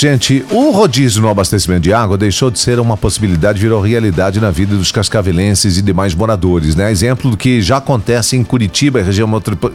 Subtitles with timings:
[0.00, 4.50] Gente, o rodízio no abastecimento de água deixou de ser uma possibilidade virou realidade na
[4.50, 6.90] vida dos cascavelenses e demais moradores, né?
[6.90, 9.28] Exemplo do que já acontece em Curitiba região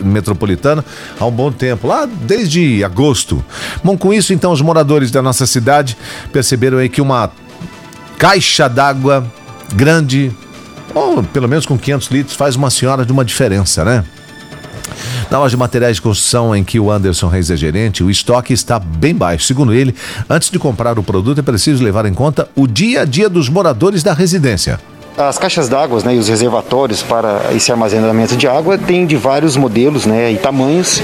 [0.03, 0.83] metropolitana
[1.19, 3.45] há um bom tempo, lá desde agosto.
[3.83, 5.95] Bom, com isso, então, os moradores da nossa cidade
[6.33, 7.29] perceberam aí que uma
[8.17, 9.31] caixa d'água
[9.75, 10.31] grande,
[10.95, 14.03] ou pelo menos com 500 litros, faz uma senhora de uma diferença, né?
[15.29, 18.53] Na loja de materiais de construção em que o Anderson Reis é gerente, o estoque
[18.53, 19.45] está bem baixo.
[19.45, 19.95] Segundo ele,
[20.29, 23.49] antes de comprar o produto é preciso levar em conta o dia a dia dos
[23.49, 24.79] moradores da residência.
[25.17, 29.55] As caixas d'água né, e os reservatórios para esse armazenamento de água têm de vários
[29.55, 31.01] modelos né, e tamanhos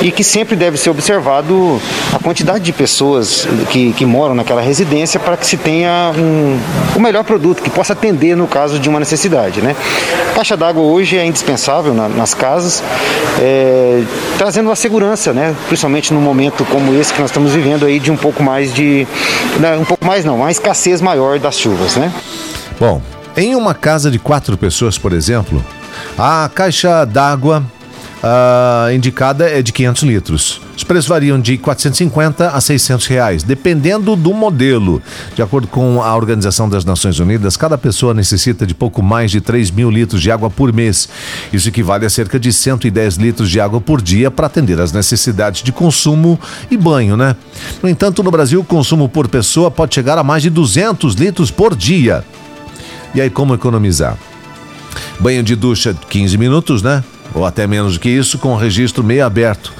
[0.00, 1.80] e que sempre deve ser observado
[2.12, 6.58] a quantidade de pessoas que, que moram naquela residência para que se tenha um,
[6.96, 9.60] o melhor produto que possa atender no caso de uma necessidade.
[9.62, 9.76] Né?
[10.30, 12.82] A caixa d'água hoje é indispensável na, nas casas,
[13.40, 14.02] é,
[14.38, 15.54] trazendo uma segurança, né?
[15.68, 19.06] principalmente num momento como esse que nós estamos vivendo aí de um pouco mais de.
[19.58, 21.96] Né, um pouco mais não, uma escassez maior das chuvas.
[21.96, 22.12] Né?
[22.78, 23.00] Bom,
[23.36, 25.64] em uma casa de quatro pessoas, por exemplo,
[26.18, 27.62] a caixa d'água
[28.22, 30.60] uh, indicada é de 500 litros.
[30.76, 35.02] Os preços variam de 450 a 600 reais, dependendo do modelo.
[35.34, 39.40] De acordo com a Organização das Nações Unidas, cada pessoa necessita de pouco mais de
[39.40, 41.08] 3 mil litros de água por mês.
[41.52, 45.62] Isso equivale a cerca de 110 litros de água por dia para atender às necessidades
[45.62, 46.38] de consumo
[46.70, 47.36] e banho, né?
[47.82, 51.50] No entanto, no Brasil, o consumo por pessoa pode chegar a mais de 200 litros
[51.50, 52.24] por dia.
[53.14, 54.16] E aí, como economizar?
[55.18, 57.04] Banho de ducha 15 minutos, né?
[57.34, 59.72] Ou até menos do que isso, com o registro meio aberto.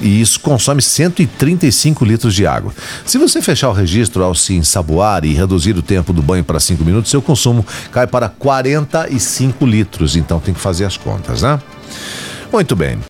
[0.00, 2.72] E isso consome 135 litros de água.
[3.04, 6.58] Se você fechar o registro ao se ensaboar e reduzir o tempo do banho para
[6.58, 10.16] 5 minutos, seu consumo cai para 45 litros.
[10.16, 11.60] Então tem que fazer as contas, né?
[12.52, 12.98] Muito bem.